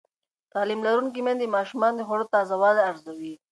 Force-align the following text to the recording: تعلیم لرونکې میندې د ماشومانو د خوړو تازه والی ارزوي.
تعلیم 0.53 0.79
لرونکې 0.87 1.21
میندې 1.25 1.47
د 1.49 1.53
ماشومانو 1.55 1.97
د 1.97 2.01
خوړو 2.07 2.31
تازه 2.33 2.55
والی 2.61 2.81
ارزوي. 2.89 3.33